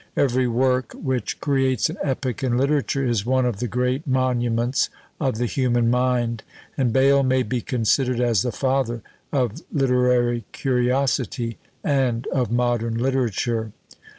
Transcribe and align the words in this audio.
Every 0.17 0.47
work 0.47 0.93
which 0.93 1.39
creates 1.39 1.87
an 1.87 1.99
epoch 2.03 2.41
in 2.41 2.57
literature 2.57 3.05
is 3.05 3.23
one 3.23 3.45
of 3.45 3.59
the 3.59 3.67
great 3.67 4.07
monuments 4.07 4.89
of 5.19 5.37
the 5.37 5.45
human 5.45 5.91
mind; 5.91 6.41
and 6.75 6.91
Bayle 6.91 7.21
may 7.21 7.43
be 7.43 7.61
considered 7.61 8.19
as 8.19 8.41
the 8.41 8.51
father 8.51 9.03
of 9.31 9.61
literary 9.71 10.43
curiosity, 10.53 11.59
and 11.83 12.25
of 12.33 12.51
modern 12.51 12.95
literature. 12.97 13.73